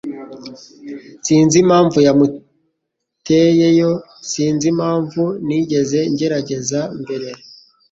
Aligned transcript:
Sinzi 1.25 1.55
impamvu 1.63 1.97
yamuteyeyo. 2.07 3.91
Sinzi 4.29 4.65
impamvu 4.73 5.23
ntigeze 5.45 5.99
ngerageza 6.13 6.79
mbere. 7.01 7.29